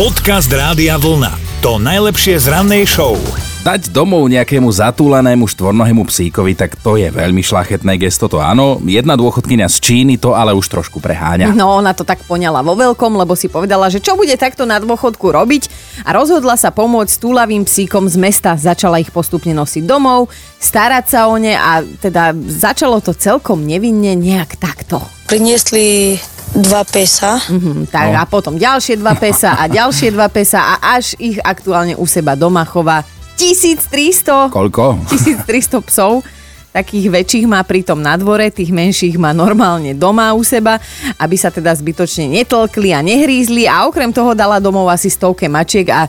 [0.00, 1.60] Podcast Rádia Vlna.
[1.60, 3.20] To najlepšie z rannej show.
[3.60, 8.80] Dať domov nejakému zatúlenému štvornohému psíkovi, tak to je veľmi šlachetné gesto, to áno.
[8.80, 11.52] Jedna dôchodkynia z Číny to ale už trošku preháňa.
[11.52, 14.80] No, ona to tak poňala vo veľkom, lebo si povedala, že čo bude takto na
[14.80, 15.68] dôchodku robiť
[16.08, 18.56] a rozhodla sa pomôcť túlavým psíkom z mesta.
[18.56, 24.16] Začala ich postupne nosiť domov, starať sa o ne a teda začalo to celkom nevinne
[24.16, 25.04] nejak takto.
[25.28, 26.16] Priniesli
[26.54, 27.38] dva pesa.
[27.38, 28.18] Mhm, tak no.
[28.18, 32.34] a potom ďalšie dva pesa a ďalšie dva pesa a až ich aktuálne u seba
[32.34, 33.06] doma chová
[33.38, 34.52] 1300.
[34.52, 35.00] Koľko?
[35.46, 36.26] 1300 psov.
[36.70, 40.78] Takých väčších má pritom na dvore, tých menších má normálne doma u seba,
[41.18, 45.90] aby sa teda zbytočne netlkli a nehrízli a okrem toho dala domov asi stovke mačiek
[45.90, 46.06] a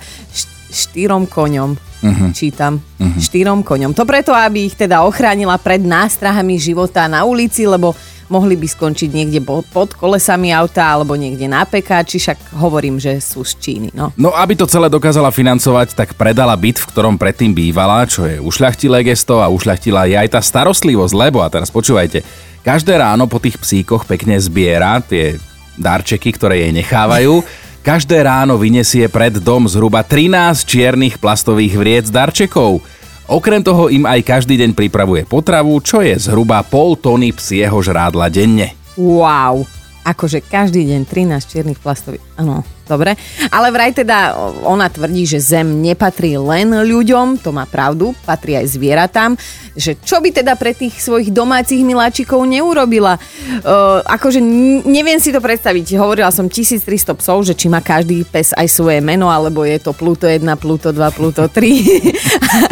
[0.69, 1.73] štyrom koňom.
[2.01, 2.29] Uh-huh.
[2.29, 2.77] Čítam.
[2.77, 3.17] Uh-huh.
[3.17, 3.97] Štyrom koňom.
[3.97, 7.97] To preto, aby ich teda ochránila pred nástrahami života na ulici, lebo
[8.31, 13.43] mohli by skončiť niekde pod kolesami auta alebo niekde na pekáči, však hovorím, že sú
[13.43, 13.89] z Číny.
[13.91, 14.15] No.
[14.15, 18.39] no aby to celé dokázala financovať, tak predala byt, v ktorom predtým bývala, čo je
[18.39, 22.23] ušľachtilé gesto a ušľachtila je aj tá starostlivosť, lebo, a teraz počúvajte,
[22.63, 25.35] každé ráno po tých psíkoch pekne zbiera tie
[25.75, 27.43] darčeky, ktoré jej nechávajú.
[27.81, 32.85] Každé ráno vyniesie pred dom zhruba 13 čiernych plastových vriec darčekov.
[33.31, 38.27] Okrem toho im aj každý deň pripravuje potravu, čo je zhruba pol tony psieho žrádla
[38.27, 38.75] denne.
[38.99, 39.63] Wow,
[40.03, 42.19] akože každý deň 13 čiernych plastových.
[42.35, 43.15] Áno, dobre.
[43.47, 44.35] Ale vraj teda
[44.67, 49.39] ona tvrdí, že zem nepatrí len ľuďom, to má pravdu, patrí aj zvieratám,
[49.79, 53.15] že čo by teda pre tých svojich domácich miláčikov neurobila.
[53.63, 54.43] Uh, akože
[54.83, 55.95] neviem si to predstaviť.
[55.95, 59.95] Hovorila som 1300 psov, že či má každý pes aj svoje meno, alebo je to
[59.95, 61.61] Pluto 1, Pluto 2, Pluto 3.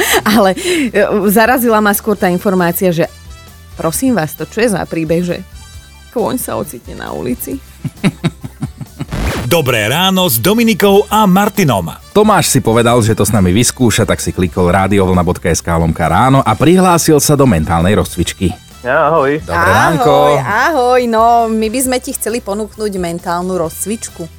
[0.30, 0.54] Ale
[1.34, 3.10] zarazila ma skôr tá informácia, že
[3.74, 5.38] prosím vás, to čo je za príbeh, že
[6.14, 7.58] kôň sa ocitne na ulici.
[9.50, 11.90] Dobré ráno s Dominikou a Martinom.
[12.14, 16.54] Tomáš si povedal, že to s nami vyskúša, tak si klikol radiovlna.sk lomka ráno a
[16.54, 18.54] prihlásil sa do mentálnej rozcvičky.
[18.86, 19.42] Ahoj.
[19.42, 20.16] Dobré ahoj, ránko.
[20.46, 24.39] Ahoj, no my by sme ti chceli ponúknuť mentálnu rozcvičku.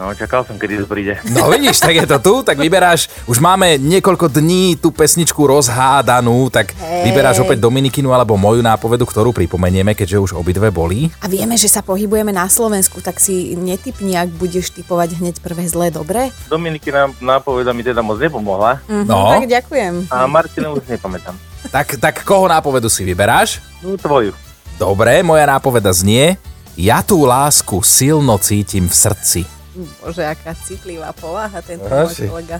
[0.00, 1.20] No, čakal som, kedy to príde.
[1.28, 6.48] No vidíš, tak je to tu, tak vyberáš, už máme niekoľko dní tú pesničku rozhádanú,
[6.48, 7.12] tak hey.
[7.12, 11.12] vyberáš opäť Dominikinu alebo moju nápovedu, ktorú pripomenieme, keďže už obidve boli.
[11.20, 15.68] A vieme, že sa pohybujeme na Slovensku, tak si netypni, ak budeš typovať hneď prvé
[15.68, 16.32] zlé, dobre?
[16.48, 18.80] Dominikina nápoveda mi teda moc nepomohla.
[18.88, 19.36] Mm-hmm, no.
[19.36, 20.08] Tak ďakujem.
[20.08, 21.36] A Martina už nepamätám.
[21.68, 23.60] tak, tak koho nápovedu si vyberáš?
[23.84, 24.32] No, tvoju.
[24.80, 26.40] Dobre, moja nápoveda znie,
[26.72, 29.59] ja tú lásku silno cítim v srdci.
[29.74, 32.58] Bože, aká citlivá povaha tento môj kolega.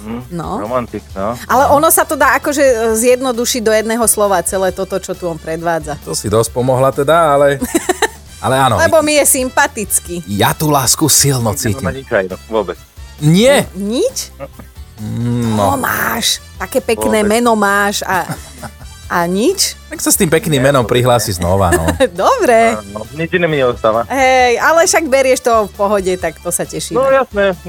[0.00, 0.50] Mm, no.
[0.64, 1.36] Romantik, no.
[1.44, 5.28] Ale ono sa to dá akože e, zjednodušiť do jedného slova celé toto, čo tu
[5.28, 6.00] on predvádza.
[6.08, 7.48] To si dosť pomohla teda, ale...
[8.40, 8.80] Ale áno.
[8.80, 10.24] Lebo mi je sympatický.
[10.24, 11.84] Ja tú lásku silno cítim.
[11.92, 12.80] Nič aj, no, vôbec.
[13.20, 13.68] Nie.
[13.76, 14.32] Nič?
[14.96, 15.76] No.
[15.76, 16.40] no máš.
[16.56, 17.32] Také pekné vôbec.
[17.36, 18.24] meno máš a
[19.10, 19.74] a nič?
[19.90, 21.82] Tak sa s tým pekným menom prihlási znova, no.
[22.14, 22.78] Dobre.
[22.94, 24.06] No, nič iné mi neostáva.
[24.06, 26.94] Hej, ale však berieš to v pohode, tak to sa teší.
[26.94, 27.58] No jasné.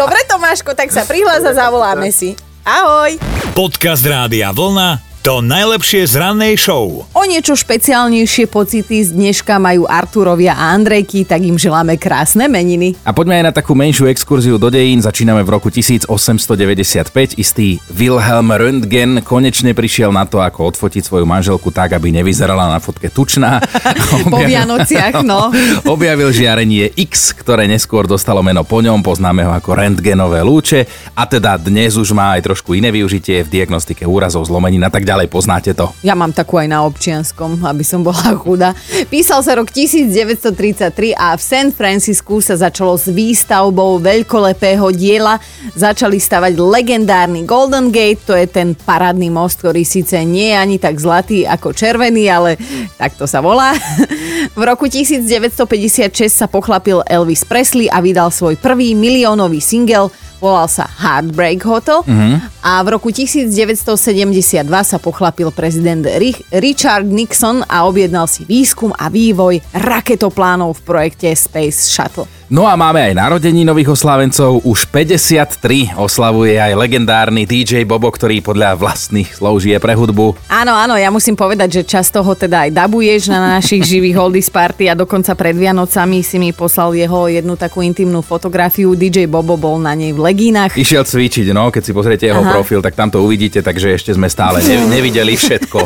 [0.00, 2.32] Dobre Tomáško, tak sa prihlás a zavoláme si.
[2.64, 3.20] Ahoj.
[3.52, 7.02] Podcast Rádia Vlna to najlepšie z rannej show.
[7.10, 12.94] O niečo špeciálnejšie pocity z dneška majú Arturovia a Andrejky, tak im želáme krásne meniny.
[13.02, 15.02] A poďme aj na takú menšiu exkurziu do dejín.
[15.02, 17.34] Začíname v roku 1895.
[17.34, 22.78] Istý Wilhelm Röntgen konečne prišiel na to, ako odfotiť svoju manželku tak, aby nevyzerala na
[22.78, 23.58] fotke tučná.
[24.32, 25.50] po Vianociach, no.
[25.98, 30.86] Objavil žiarenie X, ktoré neskôr dostalo meno po ňom, poznáme ho ako rentgenové lúče
[31.18, 35.07] a teda dnes už má aj trošku iné využitie v diagnostike úrazov zlomenín a tak
[35.08, 35.88] ďalej poznáte to.
[36.04, 38.76] Ja mám takú aj na občianskom, aby som bola chuda.
[39.08, 45.40] Písal sa rok 1933 a v San Francisku sa začalo s výstavbou veľkolepého diela.
[45.72, 50.76] Začali stavať legendárny Golden Gate, to je ten parádny most, ktorý síce nie je ani
[50.76, 52.60] tak zlatý ako červený, ale
[53.00, 53.72] tak to sa volá.
[54.58, 55.64] V roku 1956
[56.28, 62.38] sa pochlapil Elvis Presley a vydal svoj prvý miliónový single volal sa Heartbreak Hotel uh-huh.
[62.62, 66.02] A v roku 1972 sa pochlapil prezident
[66.50, 72.38] Richard Nixon a objednal si výskum a vývoj raketoplánov v projekte Space Shuttle.
[72.48, 74.64] No a máme aj narodení nových oslávencov.
[74.64, 80.48] Už 53 oslavuje aj legendárny DJ Bobo, ktorý podľa vlastných slov žije pre hudbu.
[80.48, 84.48] Áno, áno, ja musím povedať, že často ho teda aj dabuješ na našich živých oldies
[84.48, 88.96] party a dokonca pred Vianocami si mi poslal jeho jednu takú intimnú fotografiu.
[88.96, 90.72] DJ Bobo bol na nej v legínach.
[90.72, 92.57] Išiel cvičiť, no, keď si pozriete jeho Aha.
[92.58, 95.78] Profil, tak tam to uvidíte, takže ešte sme stále ne- nevideli všetko.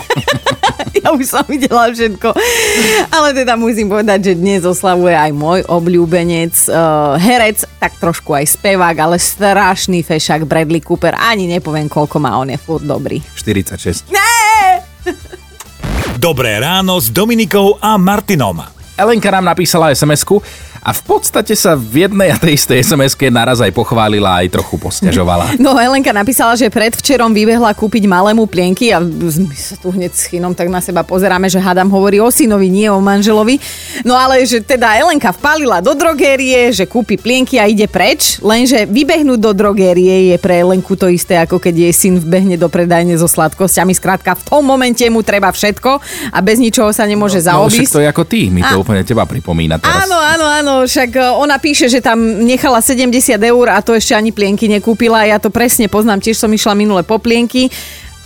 [1.05, 2.33] ja už som videla všetko.
[3.13, 8.57] Ale teda musím povedať, že dnes oslavuje aj môj obľúbenec, uh, herec, tak trošku aj
[8.57, 11.13] spevák, ale strašný fešák Bradley Cooper.
[11.13, 13.21] Ani nepoviem, koľko má, on je furt dobrý.
[13.37, 14.09] 46.
[14.09, 14.33] Ne!
[16.17, 18.65] Dobré ráno s Dominikou a Martinom.
[18.97, 20.41] Elenka nám napísala SMS-ku
[20.83, 24.77] a v podstate sa v jednej a tej istej SMS-ke naraz aj pochválila, aj trochu
[24.77, 25.55] posťažovala.
[25.63, 30.27] No Helenka napísala, že predvčerom vybehla kúpiť malému plienky a my sa tu hneď s
[30.27, 33.63] Chinom tak na seba pozeráme, že hádam hovorí o synovi, nie o manželovi.
[34.03, 38.85] No ale že teda Elenka vpálila do drogérie, že kúpi plienky a ide preč, lenže
[38.85, 43.15] vybehnúť do drogérie je pre Elenku to isté, ako keď jej syn vbehne do predajne
[43.15, 43.93] so sladkosťami.
[43.93, 45.91] Skrátka, v tom momente mu treba všetko
[46.29, 47.79] a bez ničoho sa nemôže No, zaobísť.
[47.79, 50.05] však to je ako ty, mi to A- úplne teba pripomína teraz.
[50.05, 54.17] Áno, áno, áno, však e, ona píše, že tam nechala 70 eur a to ešte
[54.17, 55.29] ani plienky nekúpila.
[55.29, 57.69] Ja to presne poznám, tiež som išla minule po plienky.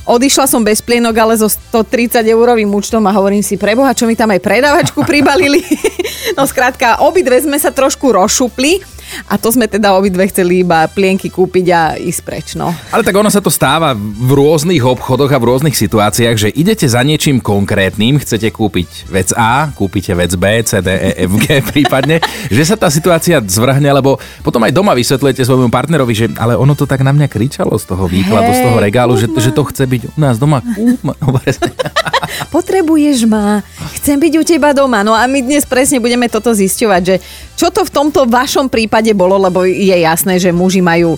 [0.07, 4.15] Odišla som bez plienok, ale so 130 eurovým účtom a hovorím si, preboha, čo mi
[4.15, 5.67] tam aj predávačku pribalili.
[6.39, 11.33] no skrátka, obidve sme sa trošku rozšupli a to sme teda obidve chceli iba plienky
[11.33, 12.73] kúpiť a ísť preč, no.
[12.93, 16.85] Ale tak ono sa to stáva v rôznych obchodoch a v rôznych situáciách, že idete
[16.85, 21.47] za niečím konkrétnym, chcete kúpiť vec A, kúpite vec B, C, D, E, F, G
[21.73, 22.21] prípadne,
[22.53, 26.77] že sa tá situácia zvrhne, lebo potom aj doma vysvetľujete svojmu partnerovi, že ale ono
[26.77, 29.85] to tak na mňa kričalo z toho výkladu, z toho regálu, že, že to chce
[29.87, 30.61] byť u nás doma.
[30.61, 31.15] Kúpma.
[32.53, 33.65] Potrebuješ ma,
[34.01, 35.03] chcem byť u teba doma.
[35.03, 37.17] No a my dnes presne budeme toto zisťovať, že
[37.57, 41.17] čo to v tomto vašom prípade bolo, lebo je jasné, že muži majú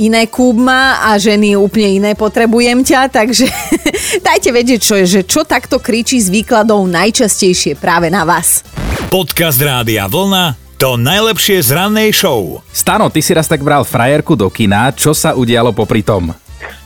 [0.00, 3.44] iné kúbma a ženy úplne iné potrebujem ťa, takže
[4.26, 8.64] dajte vedieť, čo je, že čo takto kričí z výkladov najčastejšie práve na vás.
[9.12, 12.64] Podcast Rádia Vlna to najlepšie z rannej show.
[12.72, 16.32] Stano, ty si raz tak bral frajerku do kina, čo sa udialo popri tom?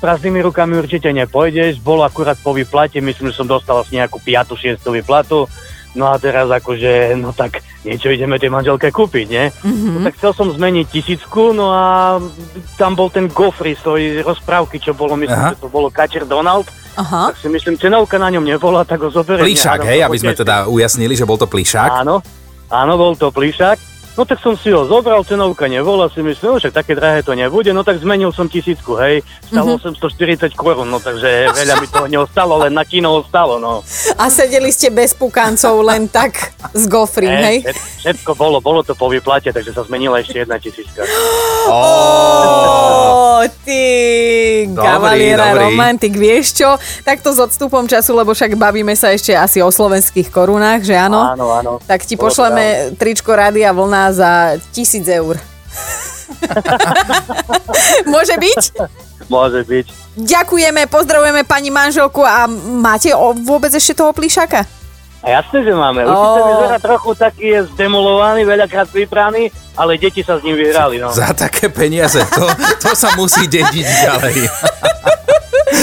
[0.05, 4.77] Prázdnymi rukami určite nepôjdeš, bol akurát po výplate, myslím, že som dostal asi nejakú 5.
[4.77, 4.85] 6.
[4.93, 5.49] výplatu,
[5.97, 9.49] no a teraz akože, no tak niečo ideme tej manželke kúpiť, nie?
[9.49, 9.93] Mm-hmm.
[9.97, 12.21] No, tak chcel som zmeniť tisícku, no a
[12.77, 15.56] tam bol ten gofri z tej rozprávky, čo bolo, myslím, Aha.
[15.56, 16.69] že to bolo Kačer Donald,
[17.00, 17.33] Aha.
[17.33, 19.49] tak si myslím, cenovka na ňom nebola, tak ho zoberiem.
[19.57, 22.05] Hádam, hej, aby sme teda ujasnili, že bol to plišák.
[22.05, 22.21] Áno,
[22.69, 23.94] áno, bol to plišák.
[24.14, 27.32] No tak som si ho zobral, cenovka nebola, si myslím, no však také drahé to
[27.32, 29.90] nebude, no tak zmenil som tisícku, hej, stalo Mhm.
[29.90, 30.46] mm-hmm.
[30.46, 33.82] 840 korún, no takže veľa mi toho neostalo, len na kino ostalo, no.
[34.14, 37.56] A sedeli ste bez pukancov len tak s gofrim, hej?
[37.64, 41.02] Všet- všetko bolo, bolo to po výplate, takže sa zmenila ešte jedna tisícka.
[41.66, 43.82] Ó, ty
[44.66, 45.64] Dobrý, kavaliera, dobrý.
[45.66, 46.70] romantik, vieš čo?
[47.02, 51.19] Takto s odstupom času, lebo však bavíme sa ešte asi o slovenských korunách, že áno?
[51.26, 51.72] Áno, áno.
[51.82, 52.64] Tak ti pošleme
[52.94, 55.39] tričko Rádia Vlna za tisíc eur.
[58.12, 58.61] Môže byť?
[59.29, 59.87] Môže byť.
[60.15, 62.47] Ďakujeme, pozdravujeme pani manželku a
[62.79, 64.62] máte o, vôbec ešte toho plišaka?
[65.25, 66.05] A jasné, že máme.
[66.05, 66.37] Už oh.
[66.37, 71.09] vyzerá trochu taký je zdemolovaný, veľakrát pripraný, ale deti sa s ním vyhrali, no.
[71.09, 72.45] Za také peniaze, to,
[72.85, 74.37] to sa musí dediť ďalej.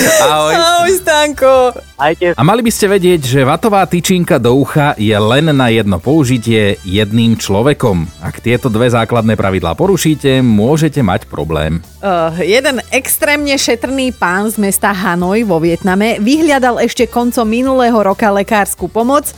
[0.02, 0.54] Ahoj.
[0.58, 1.54] Ahoj, Stanko.
[2.02, 6.02] Ajte A mali by ste vedieť, že vatová tyčinka do ucha je len na jedno
[6.02, 8.10] použitie jedným človekom.
[8.18, 11.86] Ak tieto dve základné pravidlá porušíte, môžete mať problém.
[12.02, 18.34] Uh, jeden extrémne šetrný pán z mesta Hanoj vo Vietname vyhľadal ešte koncom minulého roka
[18.34, 19.30] lekárskú pomoc.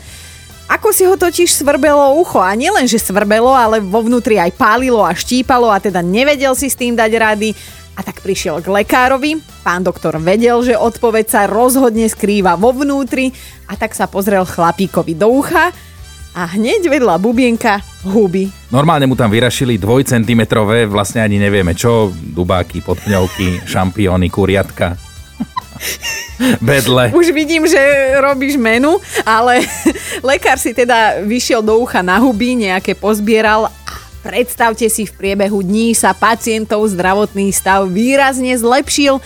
[0.71, 5.03] Ako si ho totiž svrbelo ucho a nielen, že svrbelo, ale vo vnútri aj pálilo
[5.03, 7.51] a štípalo a teda nevedel si s tým dať rady
[7.93, 9.37] a tak prišiel k lekárovi.
[9.61, 13.29] Pán doktor vedel, že odpoveď sa rozhodne skrýva vo vnútri
[13.69, 15.69] a tak sa pozrel chlapíkovi do ucha
[16.33, 17.77] a hneď vedľa bubienka
[18.09, 18.49] huby.
[18.73, 24.97] Normálne mu tam vyrašili dvojcentimetrové, vlastne ani nevieme čo, dubáky, podpňovky, šampióny, kuriatka.
[26.65, 27.13] Bedle.
[27.13, 27.77] Už vidím, že
[28.17, 29.61] robíš menu, ale
[30.25, 33.69] lekár si teda vyšiel do ucha na huby, nejaké pozbieral
[34.23, 39.19] predstavte si, v priebehu dní sa pacientov zdravotný stav výrazne zlepšil.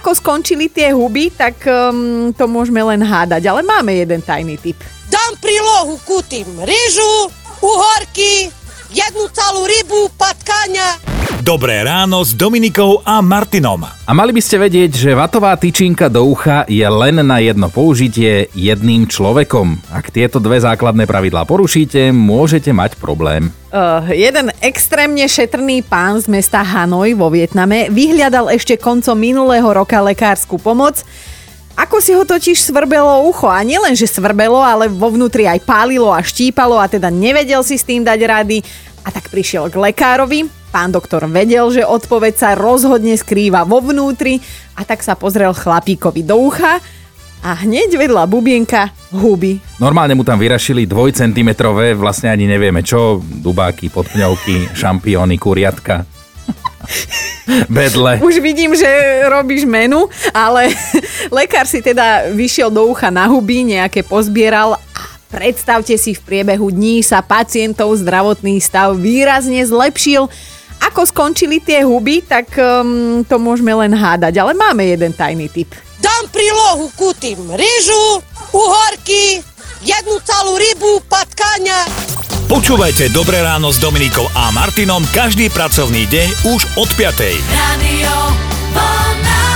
[0.00, 4.80] Ako skončili tie huby, tak um, to môžeme len hádať, ale máme jeden tajný tip.
[5.12, 7.28] Dám prílohu, kútim ryžu,
[7.60, 8.48] uhorky,
[8.88, 11.19] jednu celú rybu, patkáňa.
[11.40, 13.80] Dobré ráno s Dominikou a Martinom.
[13.80, 18.52] A mali by ste vedieť, že vatová tyčinka do ucha je len na jedno použitie
[18.52, 19.80] jedným človekom.
[19.88, 23.48] Ak tieto dve základné pravidlá porušíte, môžete mať problém.
[23.72, 29.96] Uh, jeden extrémne šetrný pán z mesta Hanoj vo Vietname vyhľadal ešte koncom minulého roka
[29.96, 31.00] lekárskú pomoc.
[31.72, 36.12] Ako si ho totiž svrbelo ucho a nielen, že svrbelo, ale vo vnútri aj pálilo
[36.12, 38.60] a štípalo a teda nevedel si s tým dať rady
[39.00, 40.59] a tak prišiel k lekárovi.
[40.70, 44.38] Pán doktor vedel, že odpoveď sa rozhodne skrýva vo vnútri
[44.78, 46.78] a tak sa pozrel chlapíkovi do ucha
[47.42, 49.58] a hneď vedľa bubienka huby.
[49.82, 56.06] Normálne mu tam vyrašili dvojcentimetrové, vlastne ani nevieme čo, dubáky, podpňovky, šampióny, kuriatka.
[57.66, 58.22] Bedle.
[58.22, 58.86] Už vidím, že
[59.26, 60.70] robíš menu, ale
[61.34, 66.70] lekár si teda vyšiel do ucha na huby, nejaké pozbieral a predstavte si, v priebehu
[66.70, 70.30] dní sa pacientov zdravotný stav výrazne zlepšil.
[70.80, 75.76] Ako skončili tie huby, tak um, to môžeme len hádať, ale máme jeden tajný tip.
[76.00, 79.44] Dám prílohu, kútim ryžu, uhorky,
[79.84, 81.84] jednu celú rybu, patkáňa.
[82.50, 87.38] Počúvajte Dobré ráno s Dominikou a Martinom každý pracovný deň už od 5.
[87.54, 88.14] Radio
[88.74, 89.49] Vlna.